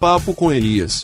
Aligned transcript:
Papo 0.00 0.32
com 0.32 0.52
Elias. 0.52 1.02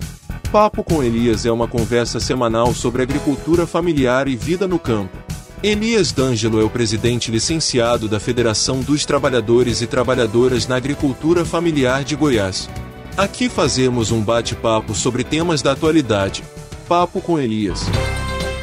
Papo 0.53 0.85
com 0.85 1.03
Elias 1.03 1.45
é 1.45 1.51
uma 1.51 1.67
conversa 1.67 2.21
semanal 2.21 2.73
sobre 2.73 3.03
agricultura 3.03 3.67
familiar 3.67 4.29
e 4.29 4.37
vida 4.37 4.69
no 4.69 4.79
campo. 4.79 5.19
Elias 5.61 6.13
D'Angelo 6.13 6.61
é 6.61 6.65
o 6.65 6.71
presidente 6.71 7.29
licenciado 7.29 8.07
da 8.07 8.21
Federação 8.21 8.83
dos 8.83 9.05
Trabalhadores 9.05 9.83
e 9.83 9.89
Trabalhadoras 9.89 10.69
na 10.69 10.77
Agricultura 10.77 11.45
Familiar 11.45 12.05
de 12.05 12.15
Goiás. 12.15 12.71
Aqui 13.17 13.49
fazemos 13.49 14.13
um 14.13 14.21
bate-papo 14.21 14.95
sobre 14.95 15.25
temas 15.25 15.61
da 15.61 15.73
atualidade. 15.73 16.45
Papo 16.87 17.21
com 17.21 17.37
Elias. 17.37 17.83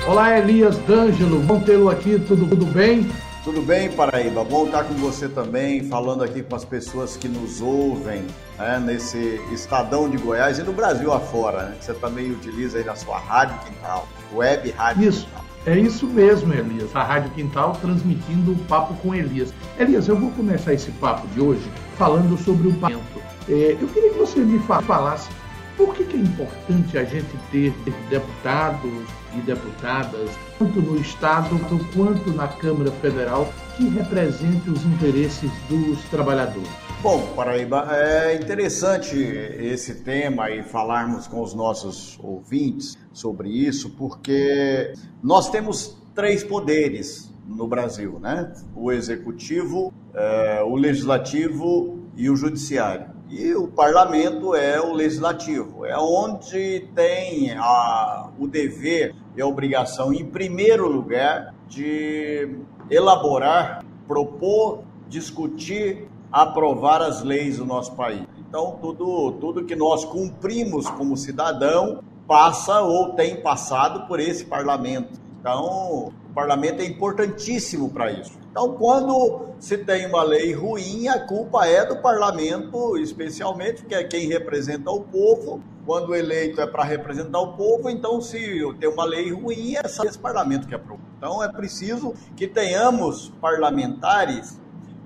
Olá, 0.07 0.39
Elias 0.39 0.77
D'Angelo, 0.87 1.39
bom 1.39 1.59
tê-lo 1.59 1.89
aqui, 1.89 2.17
tudo, 2.25 2.47
tudo 2.47 2.65
bem? 2.67 3.05
Tudo 3.43 3.59
bem, 3.63 3.91
Paraíba? 3.91 4.43
Bom 4.43 4.67
estar 4.67 4.83
com 4.83 4.93
você 4.93 5.27
também, 5.27 5.83
falando 5.85 6.23
aqui 6.23 6.43
com 6.43 6.55
as 6.55 6.63
pessoas 6.63 7.17
que 7.17 7.27
nos 7.27 7.59
ouvem 7.59 8.23
né, 8.55 8.79
nesse 8.79 9.41
estadão 9.51 10.07
de 10.07 10.15
Goiás 10.17 10.59
e 10.59 10.63
no 10.63 10.71
Brasil 10.71 11.11
afora, 11.11 11.63
né, 11.63 11.75
que 11.79 11.85
você 11.85 11.93
também 11.95 12.29
utiliza 12.29 12.77
aí 12.77 12.83
na 12.83 12.95
sua 12.95 13.17
Rádio 13.17 13.57
Quintal, 13.65 14.07
Web 14.31 14.69
Rádio 14.69 15.09
Isso. 15.09 15.25
Quintal. 15.25 15.45
É 15.65 15.77
isso 15.77 16.05
mesmo, 16.05 16.53
Elias. 16.53 16.95
A 16.95 17.03
Rádio 17.03 17.31
Quintal 17.31 17.73
transmitindo 17.81 18.51
o 18.51 18.57
papo 18.65 18.93
com 18.95 19.13
Elias. 19.15 19.51
Elias, 19.79 20.07
eu 20.07 20.17
vou 20.17 20.29
começar 20.31 20.73
esse 20.73 20.91
papo 20.91 21.27
de 21.29 21.41
hoje 21.41 21.67
falando 21.97 22.37
sobre 22.37 22.67
o 22.67 22.73
parlamento. 22.73 23.21
É, 23.49 23.75
eu 23.79 23.87
queria 23.87 24.11
que 24.11 24.19
você 24.19 24.39
me 24.39 24.59
falasse 24.59 25.29
por 25.77 25.95
que, 25.95 26.03
que 26.03 26.17
é 26.17 26.19
importante 26.19 26.97
a 26.97 27.03
gente 27.03 27.31
ter 27.51 27.73
deputados 28.09 28.91
e 29.35 29.41
deputadas, 29.41 30.29
tanto 30.59 30.81
no 30.81 30.99
Estado 30.99 31.59
quanto 31.93 32.31
na 32.31 32.47
Câmara 32.47 32.91
Federal, 32.91 33.51
que 33.77 33.87
represente 33.89 34.69
os 34.69 34.83
interesses 34.85 35.51
dos 35.69 35.99
trabalhadores? 36.09 36.69
Bom, 37.01 37.33
Paraíba, 37.35 37.87
é 37.91 38.35
interessante 38.35 39.17
esse 39.17 40.03
tema 40.03 40.51
e 40.51 40.61
falarmos 40.61 41.27
com 41.27 41.41
os 41.41 41.53
nossos 41.53 42.19
ouvintes 42.21 42.97
sobre 43.11 43.49
isso, 43.49 43.89
porque 43.91 44.93
nós 45.23 45.49
temos 45.49 45.97
três 46.13 46.43
poderes 46.43 47.33
no 47.47 47.67
Brasil, 47.67 48.19
né? 48.19 48.53
O 48.75 48.91
executivo, 48.91 49.93
é, 50.13 50.61
o 50.63 50.75
legislativo 50.75 51.99
e 52.15 52.29
o 52.29 52.35
judiciário. 52.35 53.10
E 53.31 53.55
o 53.55 53.65
parlamento 53.65 54.53
é 54.53 54.81
o 54.81 54.91
legislativo, 54.91 55.85
é 55.85 55.97
onde 55.97 56.85
tem 56.93 57.51
a, 57.51 58.29
o 58.37 58.45
dever 58.45 59.15
e 59.37 59.41
a 59.41 59.47
obrigação, 59.47 60.11
em 60.13 60.25
primeiro 60.25 60.85
lugar, 60.89 61.55
de 61.65 62.57
elaborar, 62.89 63.85
propor, 64.05 64.83
discutir, 65.07 66.09
aprovar 66.29 67.01
as 67.01 67.23
leis 67.23 67.55
do 67.55 67.65
nosso 67.65 67.95
país. 67.95 68.27
Então, 68.37 68.77
tudo, 68.81 69.31
tudo 69.39 69.63
que 69.63 69.77
nós 69.77 70.03
cumprimos 70.03 70.89
como 70.89 71.15
cidadão 71.15 72.03
passa 72.27 72.81
ou 72.81 73.13
tem 73.13 73.37
passado 73.37 74.09
por 74.09 74.19
esse 74.19 74.43
parlamento. 74.43 75.17
Então, 75.39 76.11
o 76.27 76.33
parlamento 76.35 76.81
é 76.81 76.85
importantíssimo 76.85 77.89
para 77.91 78.11
isso. 78.11 78.40
Então, 78.51 78.73
quando 78.73 79.53
se 79.59 79.77
tem 79.77 80.05
uma 80.05 80.23
lei 80.23 80.53
ruim, 80.53 81.07
a 81.07 81.25
culpa 81.25 81.65
é 81.65 81.85
do 81.85 81.95
parlamento, 81.95 82.97
especialmente, 82.97 83.85
que 83.85 83.95
é 83.95 84.03
quem 84.03 84.27
representa 84.27 84.91
o 84.91 84.99
povo. 84.99 85.63
Quando 85.85 86.13
eleito 86.13 86.59
é 86.59 86.67
para 86.67 86.83
representar 86.83 87.39
o 87.39 87.53
povo, 87.53 87.89
então, 87.89 88.19
se 88.19 88.59
tem 88.77 88.89
uma 88.89 89.05
lei 89.05 89.31
ruim, 89.31 89.75
é 89.77 89.81
esse 89.85 90.19
parlamento 90.19 90.67
que 90.67 90.75
aprova. 90.75 91.01
Então, 91.17 91.41
é 91.41 91.49
preciso 91.49 92.13
que 92.35 92.45
tenhamos 92.45 93.31
parlamentares, 93.39 94.59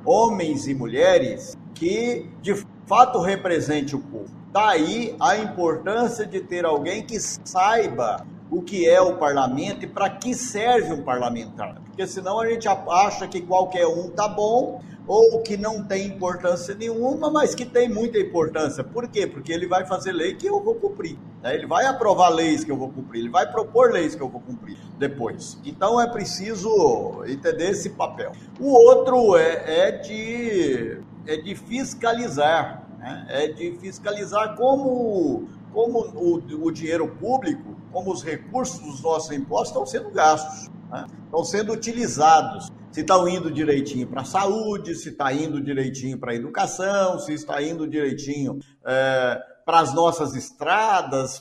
homens 0.03 0.67
e 0.67 0.73
mulheres, 0.73 1.55
que 1.75 2.27
de 2.41 2.65
fato 2.87 3.19
represente 3.19 3.95
o 3.95 3.99
povo. 3.99 4.33
Daí 4.51 5.15
a 5.19 5.37
importância 5.37 6.25
de 6.25 6.39
ter 6.39 6.65
alguém 6.65 7.05
que 7.05 7.19
saiba 7.19 8.25
o 8.49 8.61
que 8.61 8.87
é 8.87 9.01
o 9.01 9.17
parlamento 9.17 9.85
e 9.85 9.87
para 9.87 10.09
que 10.09 10.33
serve 10.33 10.93
um 10.93 11.03
parlamentar. 11.03 11.81
Porque 11.85 12.05
senão 12.05 12.39
a 12.39 12.47
gente 12.47 12.67
acha 12.67 13.27
que 13.27 13.41
qualquer 13.41 13.87
um 13.87 14.09
tá 14.09 14.27
bom 14.27 14.81
ou 15.07 15.41
que 15.41 15.55
não 15.55 15.83
tem 15.83 16.07
importância 16.07 16.73
nenhuma, 16.73 17.29
mas 17.29 17.53
que 17.53 17.65
tem 17.65 17.87
muita 17.87 18.17
importância. 18.17 18.83
Por 18.83 19.07
quê? 19.07 19.27
Porque 19.27 19.51
ele 19.51 19.67
vai 19.67 19.85
fazer 19.85 20.11
lei 20.11 20.33
que 20.33 20.47
eu 20.47 20.59
vou 20.59 20.75
cumprir. 20.75 21.17
Né? 21.43 21.55
Ele 21.55 21.67
vai 21.67 21.85
aprovar 21.85 22.29
leis 22.29 22.63
que 22.63 22.71
eu 22.71 22.77
vou 22.77 22.89
cumprir, 22.89 23.19
ele 23.19 23.29
vai 23.29 23.49
propor 23.49 23.91
leis 23.91 24.15
que 24.15 24.21
eu 24.21 24.29
vou 24.29 24.41
cumprir 24.41 24.77
depois. 24.97 25.59
Então 25.63 26.01
é 26.01 26.07
preciso 26.07 27.23
entender 27.27 27.69
esse 27.71 27.91
papel. 27.91 28.31
O 28.59 28.71
outro 28.71 29.37
é, 29.37 29.87
é 29.87 29.91
de, 29.91 30.99
é 31.27 31.37
de 31.37 31.55
fiscalizar. 31.55 32.83
Né? 32.97 33.25
É 33.29 33.47
de 33.47 33.73
fiscalizar 33.73 34.55
como, 34.55 35.47
como 35.71 35.99
o, 35.99 36.65
o 36.65 36.71
dinheiro 36.71 37.07
público 37.07 37.74
como 37.95 38.11
os 38.11 38.21
recursos 38.21 38.81
dos 38.81 39.01
nossos 39.01 39.31
impostos 39.31 39.69
estão 39.69 39.85
sendo 39.85 40.11
gastos, 40.11 40.69
né? 40.91 41.05
estão 41.23 41.45
sendo 41.45 41.71
utilizados. 41.71 42.69
Se 42.91 42.99
estão 42.99 43.25
indo 43.25 43.49
direitinho 43.49 44.05
para 44.05 44.21
a 44.21 44.25
saúde, 44.25 44.95
se 44.95 45.09
está 45.09 45.31
indo 45.31 45.61
direitinho 45.61 46.19
para 46.19 46.33
a 46.33 46.35
educação, 46.35 47.19
se 47.19 47.33
está 47.33 47.61
indo 47.61 47.87
direitinho 47.87 48.59
é, 48.85 49.39
para 49.65 49.79
as 49.79 49.93
nossas 49.93 50.35
estradas, 50.35 51.39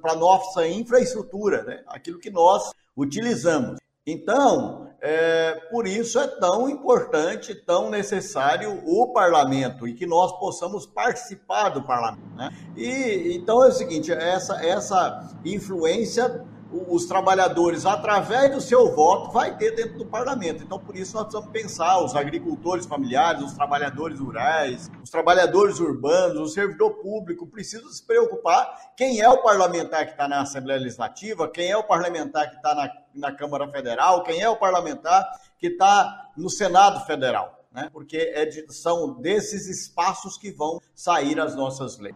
para 0.00 0.12
a 0.12 0.16
nossa 0.16 0.66
infraestrutura, 0.66 1.62
né? 1.64 1.82
aquilo 1.88 2.18
que 2.18 2.30
nós 2.30 2.72
utilizamos. 2.96 3.76
Então, 4.06 4.93
é, 5.06 5.60
por 5.70 5.86
isso 5.86 6.18
é 6.18 6.26
tão 6.26 6.66
importante, 6.66 7.54
tão 7.54 7.90
necessário 7.90 8.80
o 8.86 9.12
parlamento 9.12 9.86
e 9.86 9.92
que 9.92 10.06
nós 10.06 10.32
possamos 10.38 10.86
participar 10.86 11.68
do 11.68 11.82
parlamento. 11.82 12.34
Né? 12.34 12.50
E 12.74 13.36
então 13.36 13.62
é 13.62 13.68
o 13.68 13.72
seguinte: 13.72 14.10
essa, 14.10 14.64
essa 14.64 15.30
influência 15.44 16.42
os 16.88 17.06
trabalhadores, 17.06 17.86
através 17.86 18.52
do 18.52 18.60
seu 18.60 18.94
voto, 18.94 19.30
vai 19.30 19.56
ter 19.56 19.74
dentro 19.74 19.98
do 19.98 20.06
parlamento. 20.06 20.62
Então, 20.62 20.78
por 20.78 20.96
isso, 20.96 21.14
nós 21.14 21.24
precisamos 21.24 21.52
pensar 21.52 22.04
os 22.04 22.16
agricultores 22.16 22.86
familiares, 22.86 23.42
os 23.42 23.52
trabalhadores 23.52 24.18
rurais, 24.18 24.90
os 25.02 25.10
trabalhadores 25.10 25.78
urbanos, 25.78 26.40
o 26.40 26.48
servidor 26.48 26.94
público, 26.94 27.46
precisam 27.46 27.88
se 27.90 28.04
preocupar 28.04 28.92
quem 28.96 29.20
é 29.20 29.28
o 29.28 29.42
parlamentar 29.42 30.04
que 30.06 30.12
está 30.12 30.26
na 30.26 30.42
Assembleia 30.42 30.80
Legislativa, 30.80 31.48
quem 31.48 31.70
é 31.70 31.76
o 31.76 31.84
parlamentar 31.84 32.50
que 32.50 32.56
está 32.56 32.74
na, 32.74 32.90
na 33.14 33.32
Câmara 33.32 33.68
Federal, 33.68 34.22
quem 34.22 34.40
é 34.40 34.48
o 34.48 34.56
parlamentar 34.56 35.24
que 35.58 35.68
está 35.68 36.30
no 36.36 36.50
Senado 36.50 37.04
Federal. 37.06 37.64
Né? 37.72 37.88
Porque 37.92 38.16
é 38.34 38.46
de, 38.46 38.72
são 38.72 39.20
desses 39.20 39.66
espaços 39.66 40.38
que 40.38 40.52
vão 40.52 40.80
sair 40.94 41.40
as 41.40 41.56
nossas 41.56 41.98
leis. 41.98 42.14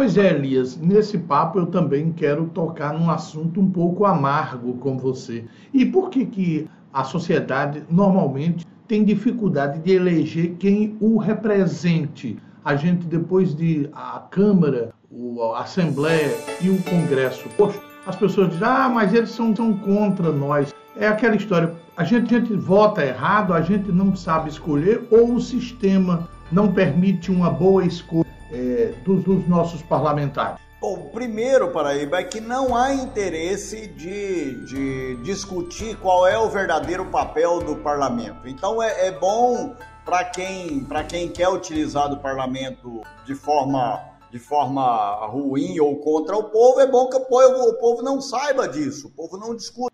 Pois 0.00 0.16
é, 0.16 0.30
Elias, 0.30 0.78
nesse 0.78 1.18
papo 1.18 1.58
eu 1.58 1.66
também 1.66 2.10
quero 2.10 2.46
tocar 2.46 2.98
num 2.98 3.10
assunto 3.10 3.60
um 3.60 3.70
pouco 3.70 4.06
amargo 4.06 4.72
com 4.78 4.96
você. 4.96 5.44
E 5.74 5.84
por 5.84 6.08
que, 6.08 6.24
que 6.24 6.70
a 6.90 7.04
sociedade 7.04 7.84
normalmente 7.90 8.66
tem 8.88 9.04
dificuldade 9.04 9.78
de 9.80 9.92
eleger 9.92 10.54
quem 10.58 10.96
o 11.02 11.18
represente? 11.18 12.38
A 12.64 12.76
gente, 12.76 13.04
depois 13.04 13.54
de 13.54 13.90
a 13.92 14.20
Câmara, 14.30 14.94
a 15.54 15.60
Assembleia 15.60 16.34
e 16.62 16.70
o 16.70 16.82
Congresso, 16.84 17.46
as 18.06 18.16
pessoas 18.16 18.48
dizem, 18.52 18.66
ah, 18.66 18.88
mas 18.88 19.12
eles 19.12 19.28
são, 19.28 19.52
contra 19.52 20.32
nós. 20.32 20.74
É 20.96 21.08
aquela 21.08 21.36
história, 21.36 21.74
a 21.94 22.04
gente, 22.04 22.34
a 22.34 22.38
gente 22.38 22.54
vota 22.54 23.04
errado, 23.04 23.52
a 23.52 23.60
gente 23.60 23.92
não 23.92 24.16
sabe 24.16 24.48
escolher, 24.48 25.06
ou 25.10 25.34
o 25.34 25.40
sistema 25.42 26.26
não 26.50 26.72
permite 26.72 27.30
uma 27.30 27.50
boa 27.50 27.84
escolha 27.84 28.39
é, 28.52 28.92
dos, 29.04 29.24
dos, 29.24 29.48
nossos 29.48 29.82
parlamentares? 29.82 30.58
Bom, 30.80 31.10
primeiro, 31.12 31.70
Paraíba, 31.70 32.20
é 32.20 32.24
que 32.24 32.40
não 32.40 32.74
há 32.74 32.94
interesse 32.94 33.86
de, 33.86 34.64
de 34.64 35.16
discutir 35.22 35.96
qual 35.98 36.26
é 36.26 36.38
o 36.38 36.48
verdadeiro 36.48 37.04
papel 37.06 37.60
do 37.60 37.76
parlamento. 37.76 38.48
Então 38.48 38.82
é, 38.82 39.08
é 39.08 39.12
bom 39.12 39.74
para 40.04 40.24
quem, 40.24 40.86
quem 41.08 41.28
quer 41.28 41.48
utilizar 41.48 42.08
do 42.08 42.18
parlamento 42.18 43.02
de 43.26 43.34
forma, 43.34 44.02
de 44.30 44.38
forma 44.38 45.26
ruim 45.26 45.78
ou 45.78 45.96
contra 45.96 46.36
o 46.36 46.44
povo, 46.44 46.80
é 46.80 46.86
bom 46.86 47.08
que 47.08 47.16
o 47.16 47.26
povo, 47.26 47.68
o 47.68 47.74
povo 47.74 48.02
não 48.02 48.20
saiba 48.20 48.66
disso, 48.66 49.08
o 49.08 49.10
povo 49.10 49.36
não 49.36 49.54
discuta 49.54 49.92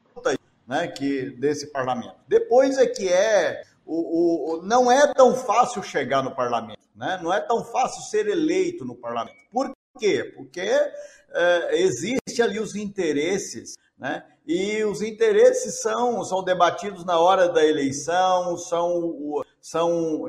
né, 0.67 0.89
que, 0.89 1.31
desse 1.31 1.67
parlamento. 1.67 2.15
Depois 2.29 2.79
é 2.79 2.87
que 2.87 3.09
é 3.09 3.63
o, 3.87 4.59
o, 4.59 4.63
não 4.63 4.91
é 4.91 5.13
tão 5.15 5.35
fácil 5.35 5.83
chegar 5.83 6.23
no 6.23 6.35
parlamento, 6.35 6.81
né? 6.95 7.21
não 7.23 7.33
é 7.33 7.41
tão 7.41 7.65
fácil 7.65 8.03
ser 8.03 8.27
eleito 8.27 8.85
no 8.85 8.97
parlamento. 8.97 9.37
Por 9.53 9.73
quê? 9.99 10.33
Porque 10.37 10.61
é, 10.61 11.81
existe 11.81 12.43
ali 12.43 12.59
os 12.59 12.75
interesses, 12.75 13.77
né? 13.97 14.25
e 14.45 14.83
os 14.85 15.03
interesses 15.03 15.81
são, 15.81 16.25
são 16.25 16.43
debatidos 16.43 17.05
na 17.05 17.19
hora 17.19 17.49
da 17.49 17.65
eleição, 17.65 18.57
são, 18.59 19.43
são 19.61 20.27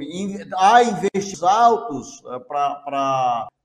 há 0.56 0.84
investimentos 0.84 1.44
altos 1.44 2.22
é, 2.28 2.40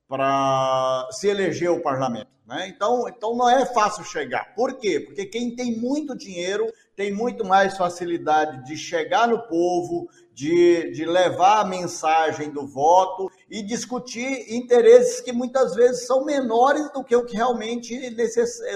para 0.09 1.09
se 1.11 1.29
eleger 1.29 1.71
o 1.71 1.83
parlamento. 1.83 2.33
Né? 2.47 2.69
Então, 2.69 3.09
então 3.09 3.37
não 3.37 3.49
é 3.49 3.65
fácil 3.67 4.05
chegar. 4.05 4.55
Por 4.55 4.75
quê? 4.79 5.01
Porque 5.01 5.27
quem 5.27 5.55
tem 5.55 5.77
muito 5.79 6.17
dinheiro 6.17 6.67
tem 6.97 7.13
muito 7.13 7.45
mais 7.45 7.77
facilidade 7.77 8.65
de 8.65 8.77
chegar 8.77 9.29
no 9.29 9.41
povo, 9.49 10.09
de, 10.33 10.91
de 10.93 11.05
levar 11.05 11.61
a 11.61 11.65
mensagem 11.65 12.51
do 12.51 12.67
voto 12.67 13.31
e 13.51 13.63
discutir 13.63 14.55
interesses 14.55 15.21
que 15.21 15.33
muitas 15.33 15.75
vezes 15.75 16.07
são 16.07 16.25
menores 16.25 16.91
do 16.93 17.05
que 17.05 17.15
o 17.15 17.25
que 17.25 17.37
realmente 17.37 17.99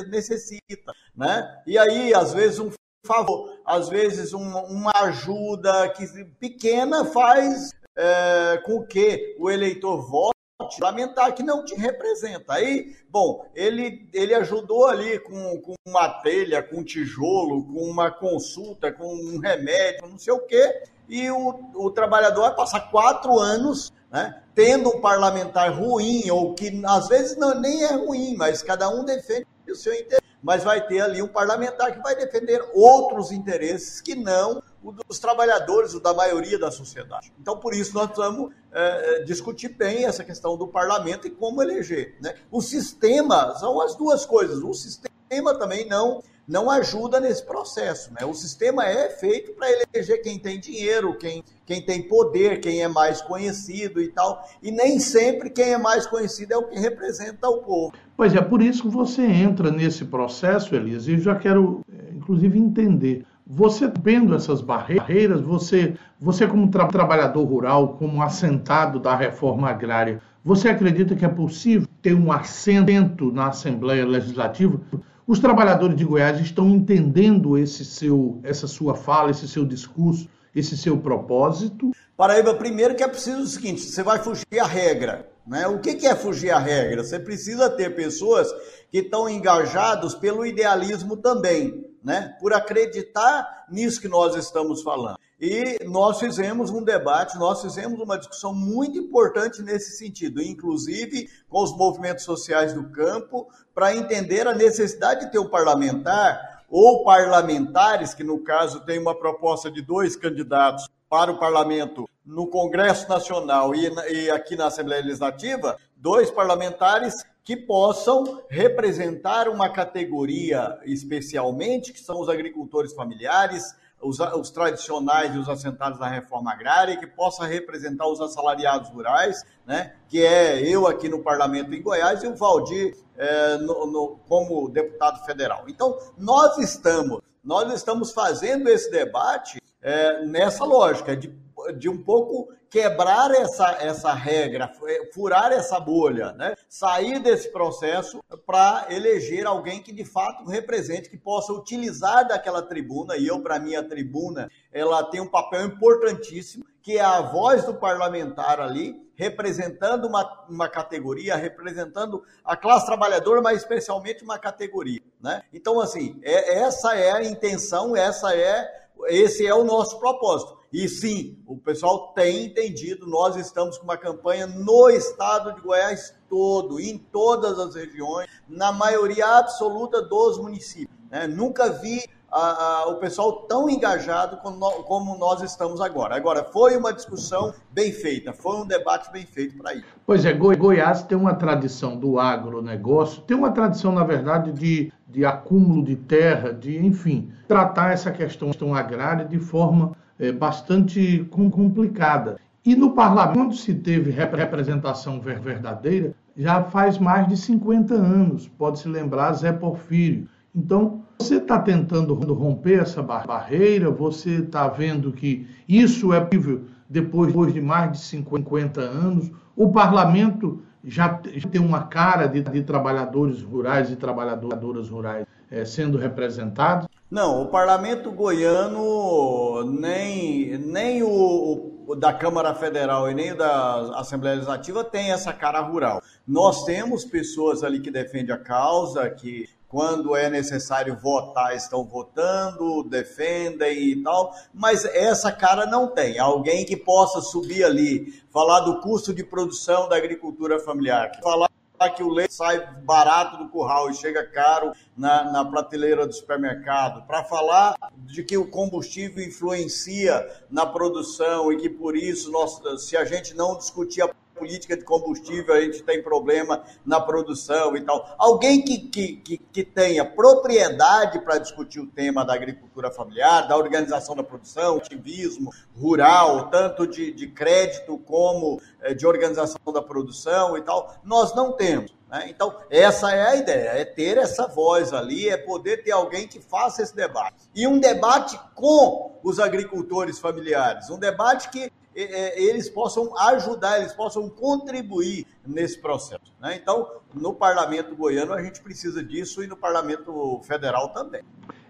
necessita. 0.08 0.92
Né? 1.14 1.62
E 1.66 1.78
aí, 1.78 2.14
às 2.14 2.32
vezes, 2.32 2.58
um 2.58 2.70
favor, 3.06 3.58
às 3.64 3.88
vezes 3.88 4.32
uma, 4.32 4.62
uma 4.64 4.92
ajuda 4.96 5.88
que, 5.90 6.06
pequena 6.40 7.04
faz 7.04 7.70
é, 7.96 8.60
com 8.64 8.84
que 8.84 9.36
o 9.38 9.50
eleitor 9.50 10.02
vote 10.10 10.35
lamentar 10.80 11.34
que 11.34 11.42
não 11.42 11.64
te 11.64 11.74
representa. 11.74 12.54
Aí, 12.54 12.96
bom, 13.10 13.46
ele, 13.54 14.08
ele 14.12 14.34
ajudou 14.34 14.86
ali 14.86 15.18
com, 15.20 15.60
com 15.60 15.74
uma 15.86 16.08
telha, 16.20 16.62
com 16.62 16.78
um 16.78 16.84
tijolo, 16.84 17.64
com 17.64 17.82
uma 17.82 18.10
consulta, 18.10 18.90
com 18.90 19.14
um 19.14 19.38
remédio, 19.38 20.08
não 20.08 20.18
sei 20.18 20.32
o 20.32 20.40
quê, 20.40 20.82
e 21.08 21.30
o, 21.30 21.70
o 21.74 21.90
trabalhador 21.90 22.42
vai 22.42 22.54
passar 22.54 22.90
quatro 22.90 23.38
anos 23.38 23.92
né, 24.10 24.42
tendo 24.54 24.88
um 24.88 25.00
parlamentar 25.00 25.72
ruim, 25.72 26.28
ou 26.30 26.54
que 26.54 26.82
às 26.86 27.08
vezes 27.08 27.36
não, 27.36 27.60
nem 27.60 27.84
é 27.84 27.92
ruim, 27.92 28.34
mas 28.36 28.62
cada 28.62 28.88
um 28.88 29.04
defende 29.04 29.46
o 29.68 29.74
seu 29.74 29.92
interesse. 29.92 30.24
Mas 30.42 30.62
vai 30.62 30.86
ter 30.86 31.00
ali 31.00 31.20
um 31.22 31.28
parlamentar 31.28 31.92
que 31.92 32.02
vai 32.02 32.14
defender 32.14 32.64
outros 32.72 33.32
interesses 33.32 34.00
que 34.00 34.14
não 34.14 34.62
o 34.86 34.92
dos 34.92 35.18
trabalhadores, 35.18 35.94
o 35.94 36.00
da 36.00 36.14
maioria 36.14 36.56
da 36.58 36.70
sociedade. 36.70 37.32
Então, 37.40 37.58
por 37.58 37.74
isso, 37.74 37.92
nós 37.92 38.10
vamos 38.14 38.52
é, 38.72 39.20
é, 39.20 39.24
discutir 39.24 39.70
bem 39.70 40.04
essa 40.04 40.22
questão 40.22 40.56
do 40.56 40.68
parlamento 40.68 41.26
e 41.26 41.30
como 41.30 41.60
eleger. 41.60 42.16
Né? 42.20 42.36
O 42.52 42.62
sistema, 42.62 43.52
são 43.56 43.80
as 43.80 43.96
duas 43.96 44.24
coisas. 44.24 44.62
O 44.62 44.72
sistema 44.72 45.58
também 45.58 45.88
não 45.88 46.22
não 46.46 46.70
ajuda 46.70 47.18
nesse 47.18 47.44
processo. 47.44 48.12
Né? 48.12 48.24
O 48.24 48.32
sistema 48.32 48.86
é 48.86 49.08
feito 49.08 49.52
para 49.54 49.66
eleger 49.68 50.22
quem 50.22 50.38
tem 50.38 50.60
dinheiro, 50.60 51.18
quem, 51.18 51.42
quem 51.64 51.82
tem 51.82 52.02
poder, 52.02 52.60
quem 52.60 52.82
é 52.82 52.88
mais 52.88 53.20
conhecido 53.20 54.00
e 54.00 54.08
tal. 54.08 54.48
E 54.62 54.70
nem 54.70 55.00
sempre 55.00 55.50
quem 55.50 55.72
é 55.72 55.78
mais 55.78 56.06
conhecido 56.06 56.52
é 56.52 56.56
o 56.56 56.68
que 56.68 56.78
representa 56.78 57.48
o 57.48 57.62
povo. 57.62 57.92
Pois 58.16 58.32
é, 58.32 58.40
por 58.40 58.62
isso 58.62 58.82
que 58.82 58.88
você 58.88 59.22
entra 59.22 59.72
nesse 59.72 60.04
processo, 60.04 60.74
Elias, 60.74 61.08
e 61.08 61.18
já 61.18 61.34
quero, 61.34 61.80
é, 61.92 62.14
inclusive, 62.14 62.56
entender. 62.56 63.26
Você 63.48 63.88
vendo 64.02 64.34
essas 64.34 64.60
barreiras, 64.60 65.40
você, 65.40 65.94
você 66.18 66.48
como 66.48 66.68
tra 66.68 66.86
trabalhador 66.88 67.44
rural, 67.44 67.96
como 67.96 68.20
assentado 68.20 68.98
da 68.98 69.14
reforma 69.14 69.70
agrária, 69.70 70.20
você 70.44 70.68
acredita 70.68 71.14
que 71.14 71.24
é 71.24 71.28
possível 71.28 71.86
ter 72.02 72.12
um 72.12 72.32
assento 72.32 73.30
na 73.30 73.46
Assembleia 73.46 74.04
Legislativa? 74.04 74.80
Os 75.24 75.38
trabalhadores 75.38 75.96
de 75.96 76.04
Goiás 76.04 76.40
estão 76.40 76.68
entendendo 76.70 77.56
esse 77.56 77.84
seu, 77.84 78.40
essa 78.42 78.66
sua 78.66 78.96
fala, 78.96 79.30
esse 79.30 79.46
seu 79.46 79.64
discurso, 79.64 80.28
esse 80.52 80.76
seu 80.76 80.98
propósito? 80.98 81.92
Paraíba, 82.16 82.54
primeiro 82.54 82.96
que 82.96 83.04
é 83.04 83.08
preciso 83.08 83.42
o 83.42 83.46
seguinte: 83.46 83.80
você 83.82 84.02
vai 84.02 84.18
fugir 84.18 84.58
à 84.60 84.66
regra. 84.66 85.28
Né? 85.46 85.68
O 85.68 85.78
que 85.78 86.04
é 86.04 86.16
fugir 86.16 86.50
à 86.50 86.58
regra? 86.58 87.04
Você 87.04 87.20
precisa 87.20 87.70
ter 87.70 87.94
pessoas 87.94 88.48
que 88.90 88.98
estão 88.98 89.28
engajados 89.28 90.14
pelo 90.14 90.44
idealismo 90.44 91.16
também, 91.16 91.84
né? 92.06 92.36
por 92.40 92.54
acreditar 92.54 93.64
nisso 93.68 94.00
que 94.00 94.06
nós 94.06 94.36
estamos 94.36 94.80
falando. 94.80 95.18
E 95.40 95.84
nós 95.84 96.20
fizemos 96.20 96.70
um 96.70 96.82
debate, 96.82 97.36
nós 97.36 97.60
fizemos 97.60 98.00
uma 98.00 98.16
discussão 98.16 98.54
muito 98.54 98.96
importante 98.96 99.60
nesse 99.60 99.98
sentido, 99.98 100.40
inclusive 100.40 101.28
com 101.48 101.64
os 101.64 101.76
movimentos 101.76 102.24
sociais 102.24 102.72
do 102.72 102.88
campo, 102.90 103.48
para 103.74 103.94
entender 103.94 104.46
a 104.46 104.54
necessidade 104.54 105.26
de 105.26 105.32
ter 105.32 105.40
um 105.40 105.48
parlamentar 105.48 106.64
ou 106.70 107.02
parlamentares, 107.02 108.14
que 108.14 108.22
no 108.22 108.38
caso 108.38 108.84
tem 108.84 109.00
uma 109.00 109.18
proposta 109.18 109.68
de 109.68 109.82
dois 109.82 110.14
candidatos 110.14 110.88
para 111.10 111.32
o 111.32 111.38
parlamento 111.38 112.08
no 112.24 112.46
Congresso 112.46 113.08
Nacional 113.08 113.74
e, 113.74 113.90
e 114.12 114.30
aqui 114.30 114.54
na 114.54 114.66
Assembleia 114.66 115.02
Legislativa, 115.02 115.76
dois 115.96 116.30
parlamentares 116.30 117.24
que 117.46 117.56
possam 117.56 118.42
representar 118.50 119.48
uma 119.48 119.68
categoria 119.68 120.80
especialmente, 120.84 121.92
que 121.92 122.00
são 122.00 122.20
os 122.20 122.28
agricultores 122.28 122.92
familiares, 122.92 123.72
os, 124.02 124.18
os, 124.18 124.50
tradicionais 124.50 125.32
e 125.32 125.38
os 125.38 125.48
assentados 125.48 125.96
da 126.00 126.08
reforma 126.08 126.52
agrária, 126.52 126.96
que 126.96 127.06
possa 127.06 127.46
representar 127.46 128.08
os 128.08 128.20
assalariados 128.20 128.90
rurais, 128.90 129.44
né? 129.64 129.94
que 130.08 130.26
é 130.26 130.60
eu 130.60 130.88
aqui 130.88 131.08
no 131.08 131.22
parlamento 131.22 131.72
em 131.72 131.80
Goiás 131.80 132.24
e 132.24 132.26
o 132.26 132.34
Valdir 132.34 132.96
é, 133.16 133.58
no, 133.58 133.86
no, 133.86 134.18
como 134.28 134.68
deputado 134.68 135.24
federal. 135.24 135.66
Então, 135.68 135.96
nós 136.18 136.58
estamos, 136.58 137.20
nós 137.44 137.72
estamos 137.72 138.10
fazendo 138.10 138.68
esse 138.68 138.90
debate 138.90 139.62
é, 139.80 140.26
nessa 140.26 140.64
lógica 140.64 141.16
de, 141.16 141.28
de 141.72 141.88
um 141.88 142.02
pouco 142.02 142.48
quebrar 142.68 143.30
essa, 143.30 143.76
essa 143.80 144.12
regra, 144.12 144.70
furar 145.12 145.52
essa 145.52 145.78
bolha, 145.78 146.32
né? 146.32 146.54
sair 146.68 147.18
desse 147.20 147.50
processo 147.50 148.22
para 148.44 148.86
eleger 148.90 149.46
alguém 149.46 149.82
que 149.82 149.92
de 149.92 150.04
fato 150.04 150.44
represente, 150.44 151.08
que 151.08 151.16
possa 151.16 151.52
utilizar 151.52 152.26
daquela 152.26 152.62
tribuna, 152.62 153.16
e 153.16 153.26
eu, 153.26 153.40
para 153.40 153.58
mim, 153.58 153.74
a 153.74 153.82
tribuna, 153.82 154.50
ela 154.72 155.02
tem 155.04 155.20
um 155.20 155.28
papel 155.28 155.64
importantíssimo, 155.64 156.64
que 156.82 156.98
é 156.98 157.00
a 157.00 157.20
voz 157.20 157.64
do 157.64 157.74
parlamentar 157.74 158.60
ali, 158.60 159.06
representando 159.16 160.06
uma, 160.06 160.46
uma 160.48 160.68
categoria, 160.68 161.34
representando 161.34 162.22
a 162.44 162.56
classe 162.56 162.86
trabalhadora, 162.86 163.40
mas 163.40 163.58
especialmente 163.58 164.22
uma 164.22 164.38
categoria. 164.38 165.00
Né? 165.20 165.42
Então, 165.52 165.80
assim, 165.80 166.20
é, 166.22 166.58
essa 166.60 166.94
é 166.94 167.10
a 167.10 167.24
intenção, 167.24 167.96
essa 167.96 168.34
é, 168.36 168.68
esse 169.08 169.46
é 169.46 169.54
o 169.54 169.64
nosso 169.64 169.98
propósito. 169.98 170.55
E 170.72 170.88
sim, 170.88 171.38
o 171.46 171.56
pessoal 171.56 172.12
tem 172.14 172.46
entendido, 172.46 173.06
nós 173.06 173.36
estamos 173.36 173.78
com 173.78 173.84
uma 173.84 173.96
campanha 173.96 174.46
no 174.46 174.90
estado 174.90 175.54
de 175.54 175.60
Goiás 175.60 176.14
todo, 176.28 176.80
em 176.80 176.98
todas 176.98 177.58
as 177.58 177.74
regiões, 177.74 178.28
na 178.48 178.72
maioria 178.72 179.38
absoluta 179.38 180.02
dos 180.02 180.38
municípios. 180.38 180.96
Né? 181.10 181.26
Nunca 181.26 181.70
vi 181.70 182.02
a, 182.30 182.82
a, 182.82 182.88
o 182.88 182.96
pessoal 182.96 183.46
tão 183.48 183.70
engajado 183.70 184.38
como, 184.38 184.58
como, 184.82 185.16
nós 185.16 185.40
estamos 185.42 185.80
agora. 185.80 186.16
Agora, 186.16 186.44
foi 186.44 186.76
uma 186.76 186.92
discussão 186.92 187.54
bem 187.70 187.92
feita, 187.92 188.32
foi 188.32 188.56
um 188.56 188.66
debate 188.66 189.10
bem 189.12 189.24
feito 189.24 189.56
para 189.56 189.74
isso. 189.74 189.86
Pois 190.04 190.24
é, 190.24 190.32
Goiás 190.32 191.02
tem 191.02 191.16
uma 191.16 191.34
tradição 191.34 191.96
do 191.96 192.18
agronegócio, 192.18 193.22
tem 193.22 193.36
uma 193.36 193.52
tradição, 193.52 193.92
na 193.92 194.04
verdade, 194.04 194.52
de, 194.52 194.92
de 195.08 195.24
acúmulo 195.24 195.84
de 195.84 195.96
terra, 195.96 196.52
de, 196.52 196.84
enfim, 196.84 197.32
tratar 197.46 197.92
essa 197.92 198.10
questão 198.10 198.50
agrária 198.74 199.24
de 199.24 199.38
forma 199.38 199.96
é, 200.18 200.32
bastante 200.32 201.24
complicada. 201.30 202.38
E 202.64 202.74
no 202.74 202.92
parlamento, 202.92 203.38
quando 203.38 203.54
se 203.54 203.74
teve 203.74 204.10
representação 204.10 205.20
verdadeira, 205.20 206.14
já 206.36 206.62
faz 206.62 206.98
mais 206.98 207.28
de 207.28 207.36
50 207.36 207.94
anos, 207.94 208.48
pode-se 208.48 208.88
lembrar 208.88 209.32
Zé 209.34 209.52
Porfírio. 209.52 210.28
Então, 210.54 211.02
você 211.18 211.36
está 211.36 211.58
tentando 211.58 212.12
romper 212.14 212.80
essa 212.80 213.02
barreira, 213.02 213.90
você 213.90 214.40
está 214.40 214.68
vendo 214.68 215.12
que 215.12 215.46
isso 215.68 216.12
é 216.12 216.20
possível 216.20 216.64
depois 216.88 217.32
de 217.52 217.60
mais 217.60 217.92
de 217.92 217.98
50 217.98 218.80
anos. 218.80 219.30
O 219.54 219.70
parlamento 219.70 220.60
já 220.86 221.08
tem 221.50 221.60
uma 221.60 221.88
cara 221.88 222.26
de, 222.26 222.40
de 222.42 222.62
trabalhadores 222.62 223.42
rurais 223.42 223.90
e 223.90 223.96
trabalhadoras 223.96 224.88
rurais 224.88 225.26
é, 225.50 225.64
sendo 225.64 225.98
representados. 225.98 226.88
Não, 227.10 227.42
o 227.42 227.46
parlamento 227.46 228.10
goiano, 228.12 229.64
nem, 229.64 230.56
nem 230.58 231.02
o, 231.02 231.72
o, 231.86 231.96
da 231.96 232.12
Câmara 232.12 232.54
Federal 232.54 233.10
e 233.10 233.14
nem 233.14 233.32
o 233.32 233.36
da 233.36 233.98
Assembleia 233.98 234.36
Legislativa 234.36 234.84
tem 234.84 235.12
essa 235.12 235.32
cara 235.32 235.60
rural. 235.60 236.00
Nós 236.26 236.64
temos 236.64 237.04
pessoas 237.04 237.64
ali 237.64 237.80
que 237.80 237.90
defendem 237.90 238.34
a 238.34 238.38
causa, 238.38 239.08
que 239.10 239.48
quando 239.68 240.14
é 240.14 240.30
necessário 240.30 240.96
votar, 240.96 241.54
estão 241.54 241.84
votando, 241.84 242.84
defendem 242.84 243.90
e 243.90 244.02
tal, 244.02 244.32
mas 244.54 244.84
essa 244.84 245.32
cara 245.32 245.66
não 245.66 245.88
tem. 245.88 246.18
Alguém 246.18 246.64
que 246.64 246.76
possa 246.76 247.20
subir 247.20 247.64
ali, 247.64 248.22
falar 248.30 248.60
do 248.60 248.80
custo 248.80 249.12
de 249.12 249.24
produção 249.24 249.88
da 249.88 249.96
agricultura 249.96 250.60
familiar, 250.60 251.10
falar 251.22 251.48
que 251.94 252.02
o 252.02 252.08
leite 252.08 252.32
sai 252.32 252.74
barato 252.84 253.36
do 253.36 253.48
curral 253.50 253.90
e 253.90 253.94
chega 253.94 254.26
caro 254.26 254.72
na, 254.96 255.30
na 255.30 255.44
prateleira 255.44 256.06
do 256.06 256.12
supermercado, 256.12 257.06
para 257.06 257.22
falar 257.24 257.76
de 257.98 258.24
que 258.24 258.36
o 258.36 258.50
combustível 258.50 259.22
influencia 259.22 260.26
na 260.50 260.64
produção 260.64 261.52
e 261.52 261.58
que 261.58 261.68
por 261.68 261.96
isso, 261.96 262.30
nós, 262.30 262.60
se 262.82 262.96
a 262.96 263.04
gente 263.04 263.34
não 263.34 263.56
discutir 263.58 264.02
a 264.02 264.08
política 264.36 264.76
de 264.76 264.84
combustível, 264.84 265.54
a 265.54 265.60
gente 265.60 265.82
tem 265.82 266.02
problema 266.02 266.62
na 266.84 267.00
produção 267.00 267.76
e 267.76 267.80
tal. 267.80 268.14
Alguém 268.18 268.62
que, 268.62 268.78
que, 268.78 269.16
que, 269.16 269.38
que 269.38 269.64
tenha 269.64 270.04
propriedade 270.04 271.20
para 271.20 271.38
discutir 271.38 271.80
o 271.80 271.86
tema 271.86 272.24
da 272.24 272.34
agricultura 272.34 272.90
familiar, 272.90 273.48
da 273.48 273.56
organização 273.56 274.14
da 274.14 274.22
produção, 274.22 274.76
ativismo 274.76 275.50
rural, 275.76 276.50
tanto 276.50 276.86
de, 276.86 277.12
de 277.12 277.28
crédito 277.28 277.98
como 277.98 278.60
eh, 278.82 278.94
de 278.94 279.06
organização 279.06 279.60
da 279.72 279.82
produção 279.82 280.56
e 280.56 280.62
tal, 280.62 280.94
nós 281.02 281.34
não 281.34 281.52
temos. 281.52 281.96
Né? 282.08 282.26
Então, 282.28 282.56
essa 282.70 283.12
é 283.12 283.26
a 283.26 283.36
ideia, 283.36 283.68
é 283.70 283.84
ter 283.84 284.16
essa 284.16 284.46
voz 284.46 284.92
ali, 284.92 285.28
é 285.28 285.36
poder 285.36 285.82
ter 285.82 285.92
alguém 285.92 286.28
que 286.28 286.40
faça 286.40 286.82
esse 286.82 286.94
debate. 286.94 287.36
E 287.54 287.66
um 287.66 287.78
debate 287.78 288.38
com 288.54 289.18
os 289.22 289.40
agricultores 289.40 290.18
familiares, 290.18 290.88
um 290.88 290.98
debate 290.98 291.48
que 291.50 291.72
eles 291.96 292.68
possam 292.68 293.16
ajudar, 293.18 293.78
eles 293.78 293.92
possam 293.92 294.28
contribuir 294.28 295.26
nesse 295.46 295.80
processo. 295.80 296.34
Né? 296.40 296.56
Então, 296.60 296.86
no 297.14 297.32
parlamento 297.32 297.96
goiano 297.96 298.34
a 298.34 298.42
gente 298.42 298.60
precisa 298.60 299.02
disso 299.02 299.42
e 299.42 299.46
no 299.46 299.56
parlamento 299.56 300.40
federal 300.44 300.90
também. 300.90 301.22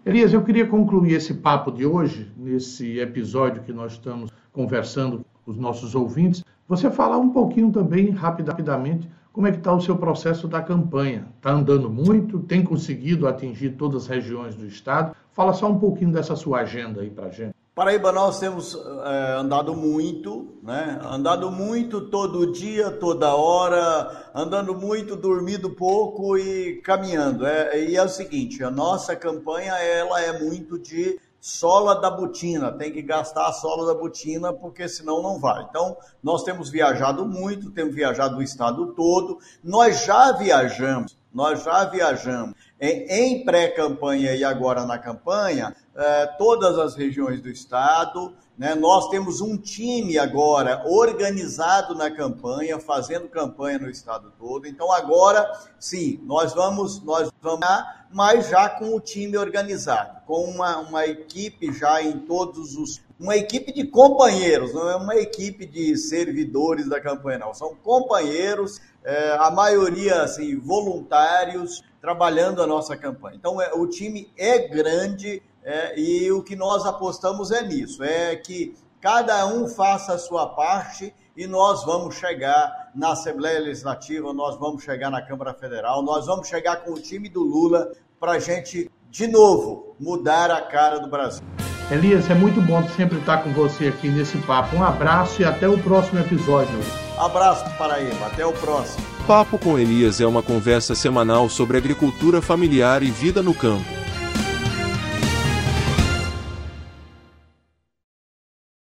Elias, 0.05 0.33
eu 0.33 0.43
queria 0.43 0.67
concluir 0.67 1.15
esse 1.15 1.35
papo 1.35 1.71
de 1.71 1.87
hoje, 1.87 2.33
nesse 2.37 2.99
episódio 2.99 3.63
que 3.63 3.73
nós 3.73 3.93
estamos 3.93 4.31
conversando 4.53 5.25
com 5.45 5.51
os 5.51 5.57
nossos 5.57 5.95
ouvintes. 5.95 6.45
Você 6.69 6.91
falar 6.91 7.19
um 7.19 7.31
pouquinho 7.31 7.71
também, 7.71 8.11
rapidamente, 8.11 9.09
como 9.33 9.47
é 9.47 9.53
que 9.53 9.59
está 9.59 9.73
o 9.73 9.81
seu 9.81 9.97
processo 9.97 10.49
da 10.49 10.63
campanha? 10.63 11.29
Está 11.37 11.53
andando 11.53 11.91
muito? 11.91 12.39
Tem 12.41 12.65
conseguido 12.65 13.29
atingir 13.29 13.71
todas 13.73 14.05
as 14.05 14.09
regiões 14.09 14.55
do 14.55 14.67
estado? 14.67 15.15
Fala 15.33 15.53
só 15.53 15.71
um 15.71 15.79
pouquinho 15.79 16.11
dessa 16.11 16.35
sua 16.35 16.61
agenda 16.61 17.03
aí 17.03 17.11
para 17.11 17.29
gente. 17.29 17.55
Paraíba, 17.77 18.11
nós 18.11 18.41
temos 18.41 18.75
é, 18.75 19.33
andado 19.35 19.77
muito, 19.77 20.59
né? 20.63 20.99
Andado 21.05 21.51
muito 21.51 22.09
todo 22.09 22.51
dia, 22.51 22.91
toda 22.91 23.35
hora, 23.37 24.31
andando 24.35 24.75
muito, 24.75 25.15
dormindo 25.15 25.69
pouco 25.69 26.39
e 26.39 26.81
caminhando. 26.81 27.45
É, 27.47 27.79
e 27.79 27.95
é 27.95 28.03
o 28.03 28.09
seguinte, 28.09 28.65
a 28.65 28.71
nossa 28.71 29.15
campanha 29.15 29.75
ela 29.75 30.23
é 30.23 30.43
muito 30.43 30.79
de 30.79 31.21
sola 31.39 32.01
da 32.01 32.11
botina, 32.11 32.73
tem 32.73 32.91
que 32.91 33.03
gastar 33.03 33.47
a 33.47 33.53
sola 33.53 33.87
da 33.87 33.95
botina, 33.95 34.55
porque 34.55 34.89
senão 34.89 35.23
não 35.23 35.39
vai. 35.39 35.63
Então, 35.69 35.99
nós 36.23 36.45
temos 36.45 36.71
viajado 36.71 37.27
muito, 37.27 37.71
temos 37.71 37.95
viajado 37.95 38.39
o 38.39 38.43
estado 38.43 38.95
todo, 38.95 39.39
nós 39.63 40.03
já 40.03 40.33
viajamos, 40.33 41.15
nós 41.37 41.63
já 41.63 41.85
viajamos 41.85 42.55
em, 42.81 43.45
pré-campanha 43.45 44.35
e 44.35 44.43
agora 44.43 44.87
na 44.87 44.99
campanha, 44.99 45.77
eh, 45.95 46.27
todas 46.39 46.79
as 46.79 46.95
regiões 46.95 47.43
do 47.43 47.51
estado. 47.51 48.35
Né? 48.57 48.75
Nós 48.75 49.11
temos 49.11 49.43
um 49.43 49.55
time 49.59 50.19
agora 50.19 50.83
organizado 50.87 51.95
na 51.95 52.11
campanha, 52.11 52.81
fazendo 52.81 53.29
campanha 53.29 53.79
no 53.81 53.91
estado 53.91 54.33
todo. 54.39 54.67
Então 54.67 54.91
agora, 54.91 55.47
sim, 55.79 56.19
nós 56.25 56.55
vamos, 56.55 57.03
nós 57.05 57.31
vamos, 57.43 57.67
mas 58.11 58.49
já 58.49 58.71
com 58.71 58.97
o 58.97 59.01
time 59.01 59.37
organizado, 59.37 60.23
com 60.25 60.43
uma, 60.43 60.79
uma 60.79 61.07
equipe 61.07 61.71
já 61.71 62.01
em 62.03 62.21
todos 62.21 62.77
os 62.77 63.05
uma 63.19 63.37
equipe 63.37 63.73
de 63.73 63.87
companheiros, 63.87 64.75
não 64.75 64.91
é 64.91 64.97
uma 64.97 65.17
equipe 65.17 65.65
de 65.65 65.97
servidores 65.97 66.87
da 66.87 67.01
campanha, 67.01 67.39
não. 67.39 67.55
São 67.55 67.75
companheiros, 67.75 68.79
é, 69.07 69.37
a 69.39 69.53
maioria 69.53 70.23
assim, 70.23 70.59
voluntários, 70.59 71.83
trabalhando 72.01 72.61
a 72.61 72.67
nossa 72.67 72.97
campanha. 72.97 73.37
Então, 73.37 73.63
é, 73.63 73.73
o 73.73 73.87
time 73.87 74.29
é 74.37 74.67
grande 74.67 75.41
é, 75.63 75.99
e 75.99 76.31
o 76.33 76.43
que 76.43 76.57
nós 76.57 76.85
apostamos 76.85 77.53
é 77.53 77.63
nisso, 77.63 78.03
é 78.03 78.35
que 78.35 78.77
cada 79.01 79.47
um 79.47 79.69
faça 79.69 80.15
a 80.15 80.19
sua 80.19 80.49
parte 80.49 81.15
e 81.37 81.47
nós 81.47 81.85
vamos 81.85 82.17
chegar 82.17 82.91
na 82.97 83.13
Assembleia 83.13 83.61
Legislativa, 83.61 84.33
nós 84.33 84.59
vamos 84.59 84.83
chegar 84.83 85.11
na 85.11 85.23
Câmara 85.23 85.55
Federal, 85.55 86.03
nós 86.03 86.27
vamos 86.27 86.49
chegar 86.49 86.77
com 86.79 86.93
o 86.93 87.01
time 87.01 87.29
do 87.29 87.43
Lula 87.43 87.93
para 88.19 88.33
a 88.33 88.39
gente, 88.41 88.91
de 89.09 89.29
novo, 89.29 89.95
mudar 90.01 90.51
a 90.51 90.63
cara 90.63 90.99
do 90.99 91.09
Brasil. 91.09 91.45
Elias, 91.93 92.29
é 92.29 92.35
muito 92.35 92.61
bom 92.61 92.83
sempre 92.89 93.19
estar 93.19 93.45
com 93.45 93.53
você 93.53 93.87
aqui 93.87 94.09
nesse 94.09 94.39
papo. 94.39 94.75
Um 94.75 94.83
abraço 94.83 95.43
e 95.43 95.45
até 95.45 95.69
o 95.69 95.81
próximo 95.81 96.19
episódio. 96.19 97.06
Abraço, 97.19 97.65
Paraíba. 97.77 98.27
Até 98.27 98.45
o 98.45 98.53
próximo. 98.53 99.05
Papo 99.27 99.59
com 99.59 99.79
Elias 99.79 100.21
é 100.21 100.27
uma 100.27 100.43
conversa 100.43 100.95
semanal 100.95 101.49
sobre 101.49 101.77
agricultura 101.77 102.41
familiar 102.41 103.03
e 103.03 103.11
vida 103.11 103.43
no 103.43 103.53
campo. 103.53 104.06